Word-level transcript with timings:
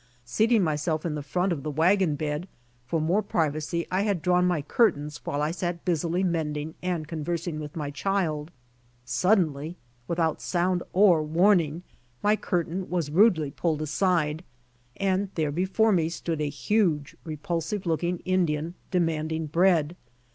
Seat 0.25 0.51
ing 0.53 0.63
myself 0.63 1.05
in 1.05 1.13
the 1.13 1.21
front 1.21 1.53
of 1.53 1.61
the 1.61 1.69
wagon 1.69 2.15
bed, 2.15 2.47
for 2.87 2.99
more 2.99 3.21
privacy 3.21 3.85
I 3.91 4.01
had 4.01 4.23
drawn 4.23 4.45
my 4.47 4.63
curtains 4.63 5.21
while 5.25 5.43
I 5.43 5.51
sat 5.51 5.85
busily 5.85 6.23
mending 6.23 6.73
and 6.81 7.07
conversing 7.07 7.59
with 7.59 7.75
my 7.75 7.91
child. 7.91 8.49
Suddenly, 9.05 9.77
without 10.07 10.41
sound 10.41 10.81
or 10.91 11.21
warning, 11.21 11.83
my 12.23 12.35
curtain 12.35 12.89
was 12.89 13.11
rudely 13.11 13.51
pulled 13.51 13.83
aside 13.83 14.43
and 14.97 15.29
there 15.35 15.51
before 15.51 15.91
me 15.91 16.09
stood 16.09 16.41
a 16.41 16.49
huge, 16.49 17.15
repul 17.23 17.61
sive 17.61 17.85
looking 17.85 18.21
Indian 18.25 18.73
demanding 18.89 19.45
bread. 19.45 19.95